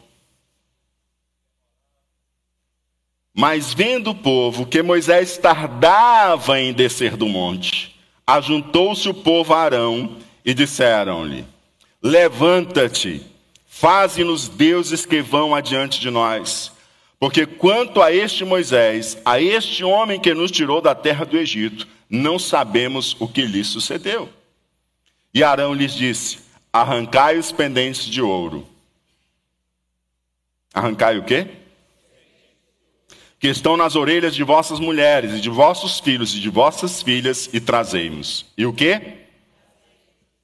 [3.33, 7.95] mas vendo o povo que Moisés tardava em descer do monte,
[8.27, 11.45] ajuntou-se o povo a Arão e disseram-lhe:
[12.03, 13.25] Levanta-te,
[13.67, 16.73] faze-nos deuses que vão adiante de nós.
[17.19, 21.87] Porque quanto a este Moisés, a este homem que nos tirou da terra do Egito,
[22.11, 24.29] não sabemos o que lhe sucedeu.
[25.33, 26.46] E Arão lhes disse:
[26.77, 28.67] Arrancai os pendentes de ouro.
[30.75, 31.49] Arrancai o quê?
[33.39, 37.49] que estão nas orelhas de vossas mulheres e de vossos filhos e de vossas filhas
[37.53, 38.47] e trazei-nos.
[38.57, 39.01] E o que?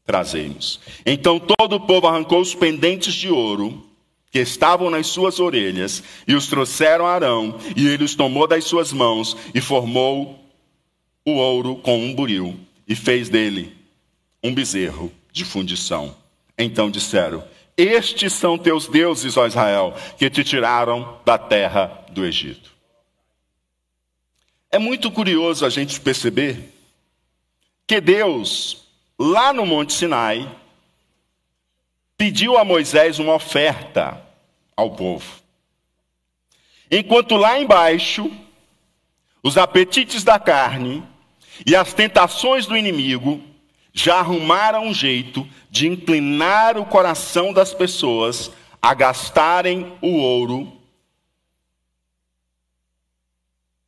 [0.07, 0.81] Trazei-nos.
[1.05, 3.85] Então todo o povo arrancou os pendentes de ouro
[4.31, 8.65] que estavam nas suas orelhas e os trouxeram a Arão, e ele os tomou das
[8.65, 10.49] suas mãos e formou
[11.27, 13.77] o ouro com um buril e fez dele
[14.43, 16.22] um bezerro de fundição.
[16.57, 17.45] Então disseram:
[17.77, 22.73] Estes são teus deuses, ó Israel, que te tiraram da terra do Egito.
[24.71, 26.73] É muito curioso a gente perceber
[27.87, 28.87] que Deus,
[29.19, 30.51] lá no Monte Sinai,
[32.17, 34.23] pediu a Moisés uma oferta
[34.77, 35.43] ao povo.
[36.91, 38.31] Enquanto lá embaixo,
[39.43, 41.03] os apetites da carne
[41.67, 43.43] e as tentações do inimigo
[43.93, 48.51] já arrumaram um jeito de inclinar o coração das pessoas
[48.81, 50.73] a gastarem o ouro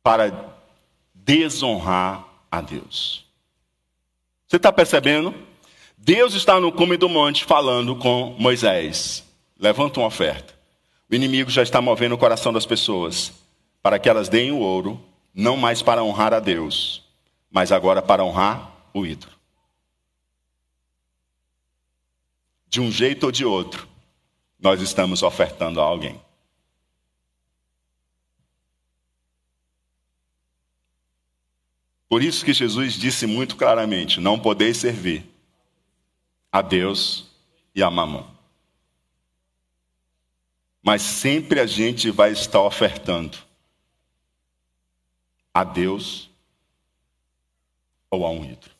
[0.03, 0.55] para
[1.13, 3.25] desonrar a Deus.
[4.47, 5.33] Você está percebendo?
[5.97, 9.25] Deus está no cume do monte falando com Moisés.
[9.59, 10.53] Levanta uma oferta.
[11.09, 13.33] O inimigo já está movendo o coração das pessoas
[13.81, 14.99] para que elas deem o ouro,
[15.33, 17.03] não mais para honrar a Deus,
[17.51, 19.34] mas agora para honrar o ídolo.
[22.67, 23.87] De um jeito ou de outro,
[24.59, 26.19] nós estamos ofertando a alguém.
[32.07, 35.25] Por isso que Jesus disse muito claramente: não podeis servir
[36.51, 37.25] a Deus
[37.73, 38.33] e a mamão.
[40.81, 43.37] Mas sempre a gente vai estar ofertando
[45.53, 46.29] a Deus
[48.09, 48.74] ou a um ídolo.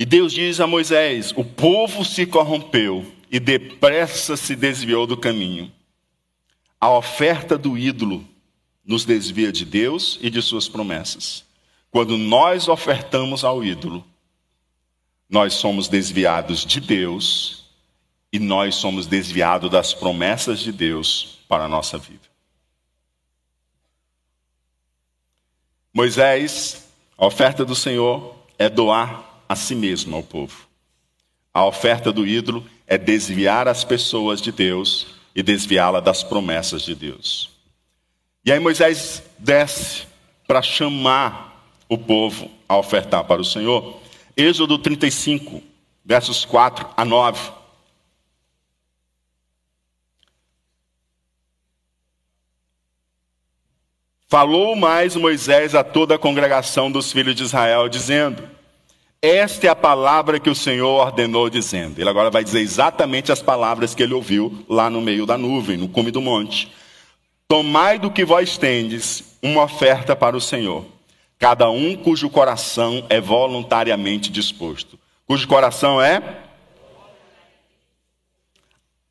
[0.00, 5.70] E Deus diz a Moisés: o povo se corrompeu e depressa se desviou do caminho.
[6.80, 8.26] A oferta do ídolo
[8.82, 11.44] nos desvia de Deus e de suas promessas.
[11.90, 14.02] Quando nós ofertamos ao ídolo,
[15.28, 17.66] nós somos desviados de Deus
[18.32, 22.26] e nós somos desviados das promessas de Deus para a nossa vida.
[25.92, 30.68] Moisés, a oferta do Senhor é doar a si mesmo ao povo.
[31.52, 36.94] A oferta do ídolo é desviar as pessoas de Deus e desviá-la das promessas de
[36.94, 37.50] Deus.
[38.44, 40.06] E aí Moisés desce
[40.46, 44.00] para chamar o povo a ofertar para o Senhor.
[44.36, 45.60] Êxodo 35,
[46.04, 47.50] versos 4 a 9.
[54.28, 58.59] Falou mais Moisés a toda a congregação dos filhos de Israel, dizendo:
[59.22, 62.00] Esta é a palavra que o Senhor ordenou, dizendo.
[62.00, 65.76] Ele agora vai dizer exatamente as palavras que ele ouviu lá no meio da nuvem,
[65.76, 66.72] no cume do monte.
[67.46, 70.86] Tomai do que vós tendes uma oferta para o Senhor,
[71.38, 74.98] cada um cujo coração é voluntariamente disposto.
[75.26, 76.38] Cujo coração é?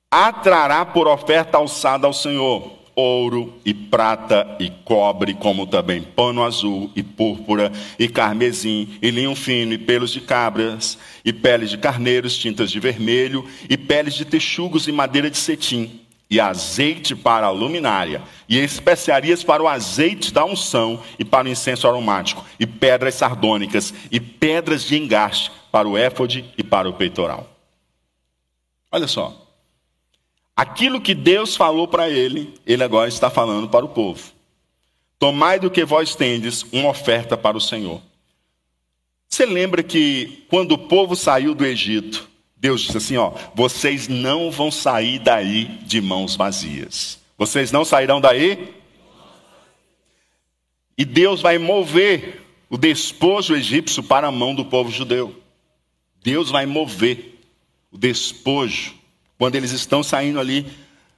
[0.09, 6.91] Atrará por oferta alçada ao Senhor ouro e prata e cobre, como também pano azul
[6.95, 12.37] e púrpura e carmesim e linho fino e pelos de cabras e peles de carneiros,
[12.37, 17.51] tintas de vermelho e peles de texugos e madeira de cetim e azeite para a
[17.51, 23.15] luminária, e especiarias para o azeite da unção e para o incenso aromático, e pedras
[23.15, 27.49] sardônicas, e pedras de engaste para o éfode e para o peitoral.
[28.91, 29.48] Olha só.
[30.59, 34.33] Aquilo que Deus falou para ele, ele agora está falando para o povo.
[35.17, 38.01] Tomai do que vós tendes uma oferta para o Senhor.
[39.29, 44.51] Você lembra que quando o povo saiu do Egito, Deus disse assim: ó, vocês não
[44.51, 47.21] vão sair daí de mãos vazias.
[47.37, 48.73] Vocês não sairão daí?
[50.97, 55.33] E Deus vai mover o despojo egípcio para a mão do povo judeu.
[56.21, 57.39] Deus vai mover
[57.89, 58.98] o despojo
[59.39, 60.67] quando eles estão saindo ali,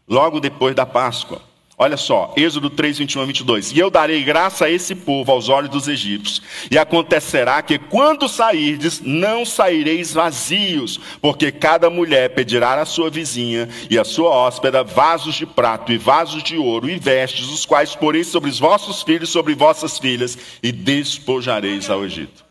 [0.07, 1.41] logo depois da Páscoa.
[1.76, 3.72] Olha só, Êxodo 3, 21 a 22.
[3.72, 6.39] E eu darei graça a esse povo aos olhos dos egípcios.
[6.69, 13.67] E acontecerá que quando sairdes, não saireis vazios, porque cada mulher pedirá à sua vizinha
[13.89, 17.95] e à sua hóspeda vasos de prato e vasos de ouro e vestes, os quais
[17.95, 22.51] poreis sobre os vossos filhos e sobre vossas filhas, e despojareis ao Egito.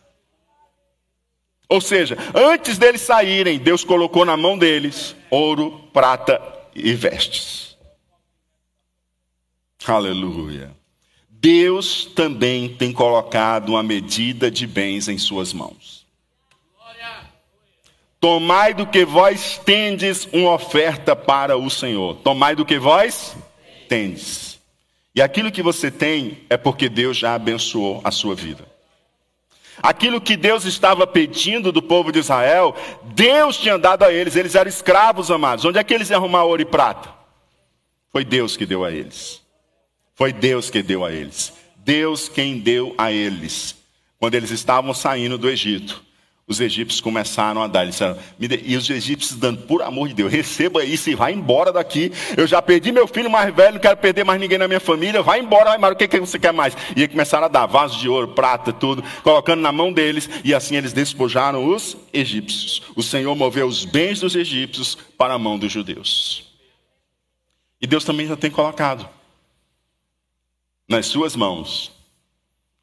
[1.71, 6.43] Ou seja, antes deles saírem, Deus colocou na mão deles ouro, prata
[6.75, 7.77] e vestes.
[9.87, 10.73] Aleluia.
[11.29, 16.05] Deus também tem colocado uma medida de bens em suas mãos.
[18.19, 22.17] Tomai do que vós tendes uma oferta para o Senhor.
[22.17, 23.35] Tomai do que vós
[23.89, 24.61] tendes.
[25.15, 28.70] E aquilo que você tem é porque Deus já abençoou a sua vida.
[29.83, 32.75] Aquilo que Deus estava pedindo do povo de Israel,
[33.15, 34.37] Deus tinha dado a eles.
[34.37, 35.65] Eles eram escravos, amados.
[35.65, 37.15] Onde é que eles iam arrumar ouro e prata?
[38.13, 39.41] Foi Deus que deu a eles.
[40.15, 41.53] Foi Deus que deu a eles.
[41.77, 43.77] Deus quem deu a eles.
[44.19, 46.05] Quando eles estavam saindo do Egito,
[46.51, 47.85] os egípcios começaram a dar.
[47.85, 51.73] Eles disseram, e os egípcios dando, por amor de Deus, receba isso e vai embora
[51.73, 52.11] daqui.
[52.37, 55.23] Eu já perdi meu filho mais velho, não quero perder mais ninguém na minha família.
[55.23, 55.95] Vai embora, vai embora.
[55.95, 56.77] O que, que você quer mais?
[56.97, 60.29] E começaram a dar vasos de ouro, prata, tudo, colocando na mão deles.
[60.43, 62.83] E assim eles despojaram os egípcios.
[62.97, 66.53] O Senhor moveu os bens dos egípcios para a mão dos judeus.
[67.81, 69.09] E Deus também já tem colocado
[70.89, 71.93] nas suas mãos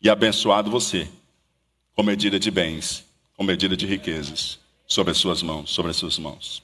[0.02, 1.10] e abençoado você
[1.94, 3.07] com medida de bens,
[3.38, 6.64] com medida de riquezas sobre as suas mãos, sobre as suas mãos.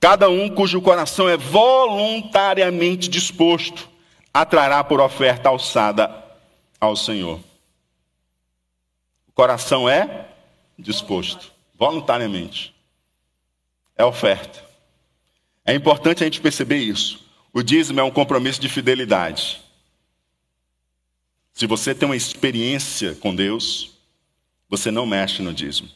[0.00, 3.88] Cada um cujo coração é voluntariamente disposto
[4.34, 6.12] atrará por oferta alçada
[6.80, 7.38] ao Senhor.
[9.28, 10.28] O coração é
[10.76, 12.74] disposto, voluntariamente.
[13.96, 14.64] É oferta.
[15.64, 17.24] É importante a gente perceber isso.
[17.52, 19.60] O dízimo é um compromisso de fidelidade.
[21.52, 23.91] Se você tem uma experiência com Deus,
[24.72, 25.90] você não mexe no dízimo.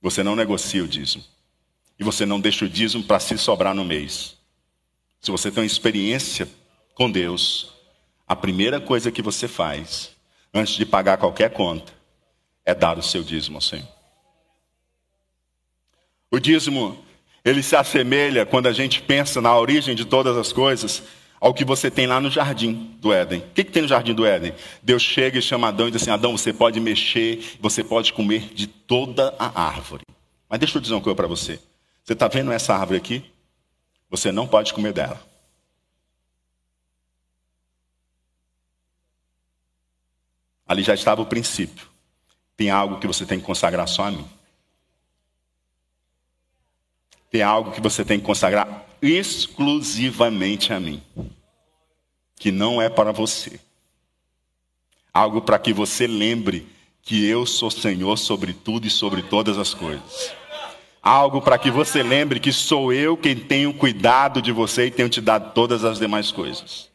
[0.00, 1.24] Você não negocia o dízimo.
[1.98, 4.36] E você não deixa o dízimo para se sobrar no mês.
[5.20, 6.48] Se você tem uma experiência
[6.94, 7.72] com Deus,
[8.28, 10.12] a primeira coisa que você faz,
[10.54, 11.92] antes de pagar qualquer conta,
[12.64, 13.88] é dar o seu dízimo ao Senhor.
[16.30, 17.04] O dízimo,
[17.44, 21.02] ele se assemelha, quando a gente pensa na origem de todas as coisas,
[21.40, 23.40] ao que você tem lá no jardim do Éden.
[23.40, 24.54] O que, que tem no jardim do Éden?
[24.82, 28.52] Deus chega e chama Adão e diz assim: Adão, você pode mexer, você pode comer
[28.54, 30.04] de toda a árvore.
[30.48, 31.60] Mas deixa eu dizer uma coisa para você.
[32.04, 33.24] Você está vendo essa árvore aqui?
[34.10, 35.22] Você não pode comer dela.
[40.66, 41.86] Ali já estava o princípio.
[42.56, 44.28] Tem algo que você tem que consagrar só a mim.
[47.30, 51.02] Tem algo que você tem que consagrar exclusivamente a mim,
[52.36, 53.60] que não é para você.
[55.12, 56.66] Algo para que você lembre
[57.02, 60.32] que eu sou Senhor sobre tudo e sobre todas as coisas.
[61.02, 65.08] Algo para que você lembre que sou eu quem tenho cuidado de você e tenho
[65.08, 66.90] te dado todas as demais coisas.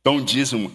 [0.00, 0.72] Então, dízimo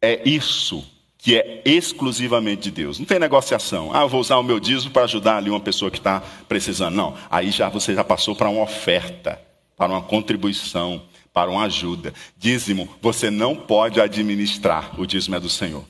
[0.00, 0.86] é isso
[1.26, 3.00] que é exclusivamente de Deus.
[3.00, 3.90] Não tem negociação.
[3.92, 6.94] Ah, eu vou usar o meu dízimo para ajudar ali uma pessoa que está precisando.
[6.94, 7.18] Não.
[7.28, 9.42] Aí já você já passou para uma oferta,
[9.76, 11.02] para uma contribuição,
[11.32, 12.14] para uma ajuda.
[12.38, 15.00] Dízimo, você não pode administrar.
[15.00, 15.84] O dízimo é do Senhor.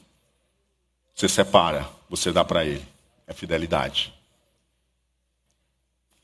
[1.15, 2.87] Você separa, você dá para Ele.
[3.27, 4.15] É fidelidade.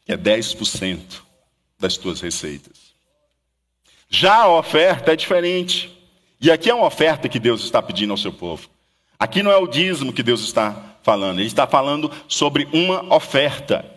[0.08, 1.20] É 10%
[1.78, 2.94] das tuas receitas.
[4.08, 5.94] Já a oferta é diferente.
[6.40, 8.72] E aqui é uma oferta que Deus está pedindo ao seu povo.
[9.22, 13.88] Aqui não é o dízimo que Deus está falando, ele está falando sobre uma oferta.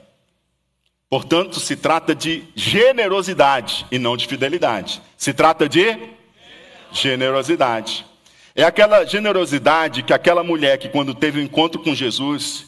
[1.09, 5.01] Portanto, se trata de generosidade e não de fidelidade.
[5.17, 5.97] Se trata de
[6.91, 8.05] generosidade.
[8.53, 12.67] É aquela generosidade que aquela mulher que, quando teve o um encontro com Jesus,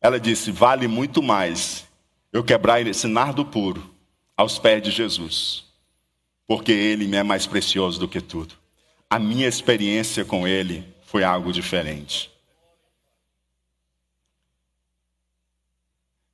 [0.00, 1.84] ela disse: vale muito mais
[2.32, 3.92] eu quebrar esse nardo puro
[4.36, 5.64] aos pés de Jesus,
[6.46, 8.54] porque ele me é mais precioso do que tudo.
[9.10, 12.30] A minha experiência com ele foi algo diferente.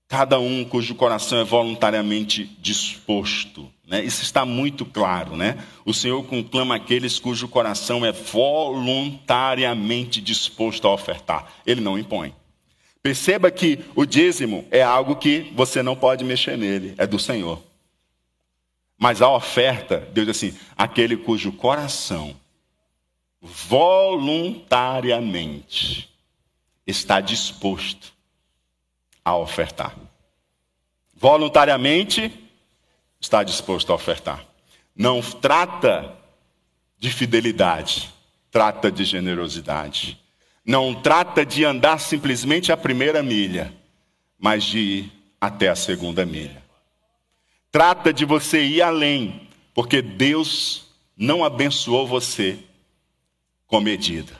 [0.06, 3.72] Cada um cujo coração é voluntariamente disposto.
[3.86, 4.04] Né?
[4.04, 5.34] Isso está muito claro.
[5.34, 5.64] Né?
[5.82, 11.50] O Senhor conclama aqueles cujo coração é voluntariamente disposto a ofertar.
[11.66, 12.34] Ele não impõe.
[13.02, 17.62] Perceba que o dízimo é algo que você não pode mexer nele, é do Senhor.
[18.98, 22.36] Mas a oferta, Deus diz assim: aquele cujo coração
[23.40, 26.10] voluntariamente
[26.86, 28.12] está disposto
[29.24, 29.96] a ofertar.
[31.14, 32.32] Voluntariamente
[33.20, 34.44] está disposto a ofertar.
[34.94, 36.16] Não trata
[36.98, 38.12] de fidelidade,
[38.50, 40.18] trata de generosidade.
[40.64, 43.72] Não trata de andar simplesmente a primeira milha,
[44.38, 46.62] mas de ir até a segunda milha.
[47.70, 52.58] Trata de você ir além, porque Deus não abençoou você
[53.66, 54.32] com medida,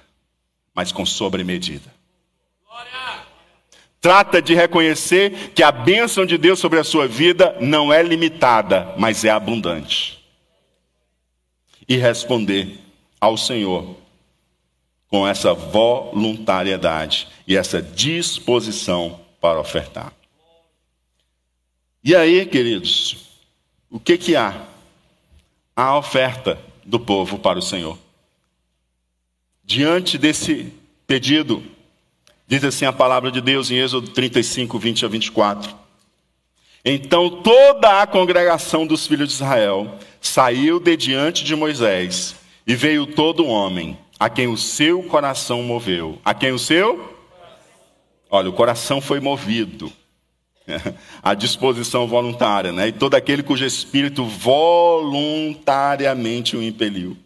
[0.74, 1.95] mas com sobremedida.
[4.01, 8.95] Trata de reconhecer que a bênção de Deus sobre a sua vida não é limitada,
[8.97, 10.24] mas é abundante.
[11.89, 12.79] E responder
[13.20, 13.97] ao Senhor
[15.09, 20.12] com essa voluntariedade e essa disposição para ofertar.
[22.05, 23.16] E aí, queridos,
[23.91, 24.66] o que que há?
[25.74, 27.99] A oferta do povo para o Senhor.
[29.67, 30.73] Diante desse
[31.09, 31.61] pedido,
[32.47, 35.75] diz assim a palavra de Deus em Êxodo 35, 20 a 24.
[36.85, 43.09] Então toda a congregação dos filhos de Israel saiu de diante de Moisés, e veio
[43.09, 46.21] todo homem, a quem o seu coração moveu.
[46.25, 47.19] A quem o seu?
[48.31, 49.93] Olha, o coração foi movido
[51.21, 52.87] a disposição voluntária, né?
[52.87, 57.17] E todo aquele cujo espírito voluntariamente o impeliu.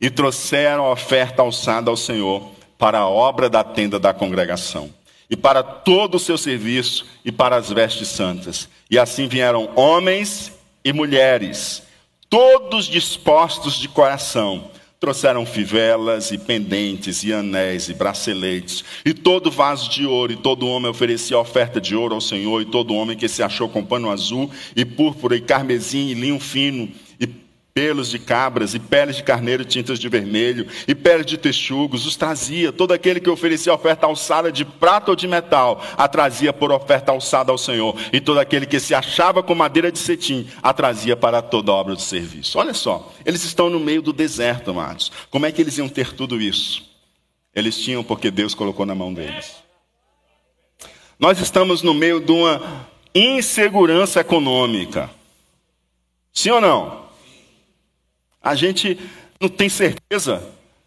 [0.00, 4.90] E trouxeram a oferta alçada ao Senhor para a obra da tenda da congregação,
[5.30, 8.68] e para todo o seu serviço e para as vestes santas.
[8.90, 10.52] E assim vieram homens
[10.84, 11.82] e mulheres,
[12.28, 19.90] todos dispostos de coração, Trouxeram fivelas e pendentes e anéis e braceletes, e todo vaso
[19.90, 23.28] de ouro, e todo homem oferecia oferta de ouro ao Senhor, e todo homem que
[23.28, 26.88] se achou com pano azul, e púrpura, e carmesim, e linho fino,
[27.76, 32.16] pelos de cabras e peles de carneiro tintas de vermelho e peles de texugos, os
[32.16, 32.72] trazia.
[32.72, 37.12] Todo aquele que oferecia oferta alçada de prata ou de metal, a trazia por oferta
[37.12, 37.94] alçada ao Senhor.
[38.14, 41.94] E todo aquele que se achava com madeira de cetim, a trazia para toda obra
[41.94, 42.58] de serviço.
[42.58, 45.12] Olha só, eles estão no meio do deserto, amados.
[45.28, 46.82] Como é que eles iam ter tudo isso?
[47.54, 49.54] Eles tinham porque Deus colocou na mão deles.
[51.20, 55.10] Nós estamos no meio de uma insegurança econômica.
[56.32, 57.05] Sim ou não?
[58.46, 58.96] A gente
[59.40, 60.40] não tem certeza,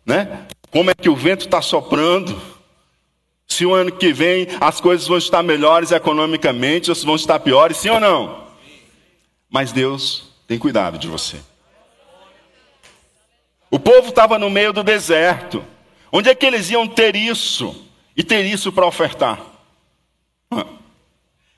[0.05, 0.47] né?
[0.71, 2.41] Como é que o vento está soprando?
[3.45, 7.37] Se o ano que vem as coisas vão estar melhores economicamente ou se vão estar
[7.41, 8.47] piores, sim ou não?
[9.49, 11.37] Mas Deus tem cuidado de você.
[13.69, 15.61] O povo estava no meio do deserto.
[16.13, 17.75] Onde é que eles iam ter isso?
[18.15, 19.39] E ter isso para ofertar?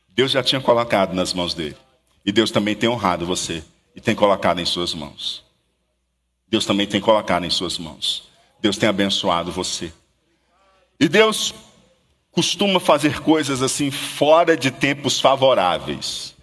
[0.09, 1.77] Deus já tinha colocado nas mãos dele.
[2.25, 3.63] E Deus também tem honrado você
[3.95, 5.50] e tem colocado em suas mãos.
[6.51, 8.29] Deus também tem colocado em suas mãos.
[8.59, 9.93] Deus tem abençoado você.
[10.99, 11.55] E Deus
[12.29, 16.35] costuma fazer coisas assim fora de tempos favoráveis.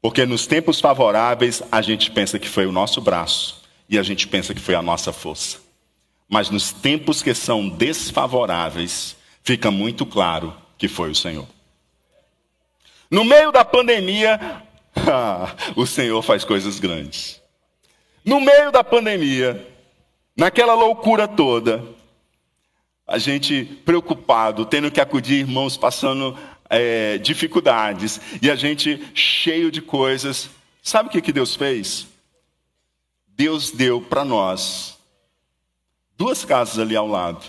[0.00, 4.26] Porque nos tempos favoráveis a gente pensa que foi o nosso braço e a gente
[4.26, 5.58] pensa que foi a nossa força.
[6.26, 11.46] Mas nos tempos que são desfavoráveis, fica muito claro que foi o Senhor.
[13.10, 14.62] No meio da pandemia,
[15.76, 17.43] o Senhor faz coisas grandes.
[18.24, 19.68] No meio da pandemia,
[20.34, 21.84] naquela loucura toda,
[23.06, 26.36] a gente preocupado, tendo que acudir irmãos passando
[26.70, 30.48] é, dificuldades, e a gente cheio de coisas.
[30.82, 32.06] Sabe o que, que Deus fez?
[33.28, 34.96] Deus deu para nós
[36.16, 37.44] duas casas ali ao lado.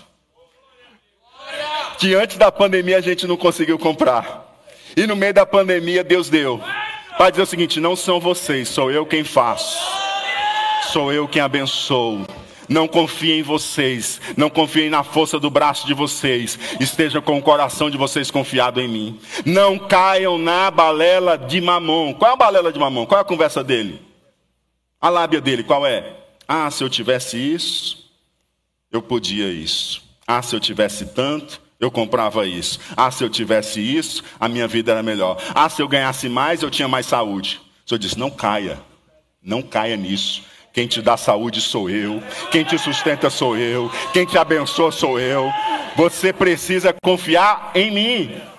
[1.98, 4.44] Que antes da pandemia a gente não conseguiu comprar.
[4.94, 6.60] E no meio da pandemia Deus deu.
[7.16, 10.05] Para dizer o seguinte: não são vocês, sou eu quem faço
[10.96, 12.26] sou eu quem abençoo.
[12.70, 17.42] Não confiem em vocês, não confiem na força do braço de vocês, estejam com o
[17.42, 19.20] coração de vocês confiado em mim.
[19.44, 22.14] Não caiam na balela de mamon.
[22.14, 23.04] Qual é a balela de mamon?
[23.04, 24.00] Qual é a conversa dele?
[24.98, 26.16] A lábia dele, qual é?
[26.48, 28.10] Ah, se eu tivesse isso,
[28.90, 30.02] eu podia isso.
[30.26, 32.80] Ah, se eu tivesse tanto, eu comprava isso.
[32.96, 35.36] Ah, se eu tivesse isso, a minha vida era melhor.
[35.54, 37.60] Ah, se eu ganhasse mais, eu tinha mais saúde.
[37.84, 38.80] O senhor disse: não caia,
[39.42, 40.55] não caia nisso.
[40.76, 42.22] Quem te dá saúde sou eu.
[42.50, 43.90] Quem te sustenta sou eu.
[44.12, 45.50] Quem te abençoa sou eu.
[45.96, 48.55] Você precisa confiar em mim.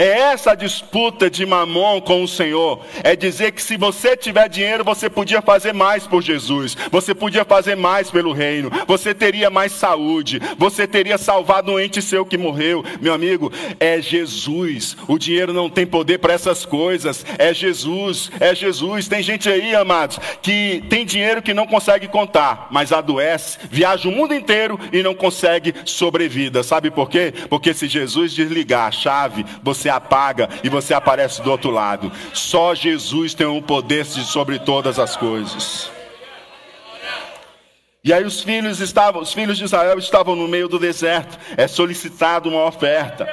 [0.00, 2.80] É essa disputa de Mamon com o Senhor.
[3.04, 6.74] É dizer que se você tiver dinheiro, você podia fazer mais por Jesus.
[6.90, 8.70] Você podia fazer mais pelo reino.
[8.86, 10.40] Você teria mais saúde.
[10.56, 12.82] Você teria salvado um ente seu que morreu.
[12.98, 14.96] Meu amigo, é Jesus.
[15.06, 17.22] O dinheiro não tem poder para essas coisas.
[17.36, 18.30] É Jesus.
[18.40, 19.06] É Jesus.
[19.06, 24.12] Tem gente aí, amados, que tem dinheiro que não consegue contar, mas adoece, viaja o
[24.12, 26.62] mundo inteiro e não consegue sobrevida.
[26.62, 27.34] Sabe por quê?
[27.50, 32.10] Porque se Jesus desligar a chave, você apaga e você aparece do outro lado.
[32.32, 35.90] Só Jesus tem o poder sobre todas as coisas.
[38.02, 41.38] E aí os filhos estavam, os filhos de Israel estavam no meio do deserto.
[41.56, 43.28] É solicitado uma oferta.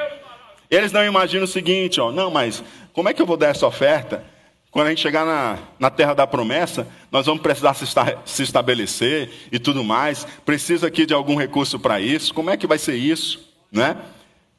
[0.69, 3.65] Eles não imaginam o seguinte, ó, não, mas como é que eu vou dar essa
[3.65, 4.23] oferta?
[4.69, 8.43] Quando a gente chegar na, na terra da promessa, nós vamos precisar se, esta, se
[8.43, 10.27] estabelecer e tudo mais.
[10.45, 12.33] Precisa aqui de algum recurso para isso.
[12.33, 13.47] Como é que vai ser isso?
[13.71, 13.95] Né?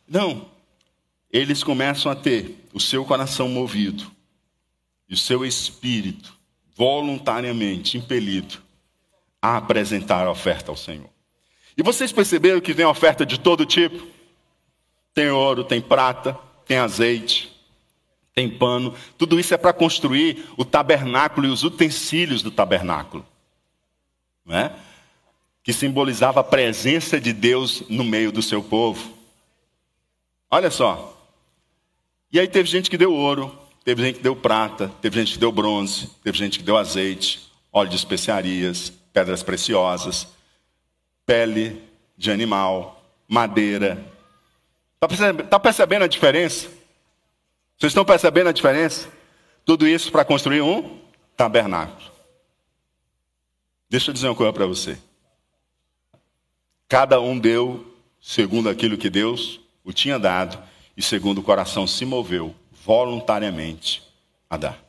[0.09, 0.47] Não,
[1.31, 4.11] eles começam a ter o seu coração movido
[5.09, 6.37] e o seu espírito
[6.77, 8.59] voluntariamente impelido
[9.43, 11.11] a apresentar a oferta ao Senhor.
[11.77, 14.07] E vocês perceberam que tem oferta de todo tipo?
[15.15, 17.53] Tem ouro, tem prata, tem azeite,
[18.35, 18.95] tem pano.
[19.17, 23.27] Tudo isso é para construir o tabernáculo e os utensílios do tabernáculo.
[24.45, 24.73] Não é?
[25.63, 29.13] Que simbolizava a presença de Deus no meio do seu povo.
[30.51, 31.18] Olha só,
[32.31, 35.39] e aí teve gente que deu ouro, teve gente que deu prata, teve gente que
[35.39, 40.29] deu bronze, teve gente que deu azeite, óleo de especiarias, pedras preciosas,
[41.25, 41.83] pele
[42.17, 44.05] de animal, madeira.
[44.95, 46.69] Está percebendo, tá percebendo a diferença?
[47.79, 49.09] Vocês estão percebendo a diferença?
[49.65, 50.99] Tudo isso para construir um
[51.37, 52.11] tabernáculo.
[53.89, 54.99] Deixa eu dizer uma coisa para você.
[56.89, 57.87] Cada um deu
[58.21, 60.63] segundo aquilo que Deus o tinha dado
[60.99, 62.53] e segundo o coração se moveu
[62.85, 64.03] voluntariamente
[64.51, 64.88] a dar.